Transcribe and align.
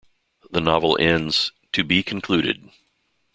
The 0.49 0.61
novel 0.61 0.97
ends 0.99 1.51
"To 1.73 1.83
Be 1.83 2.01
Concluded". 2.01 2.67